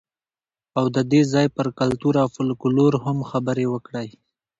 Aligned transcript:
او 0.77 0.85
د 0.95 0.97
دې 1.11 1.21
ځای 1.33 1.47
پر 1.55 1.67
کلتور 1.79 2.13
او 2.23 2.27
فولکلور 2.35 2.93
هم 3.05 3.17
خبرې 3.29 3.65
وکړئ. 3.73 4.09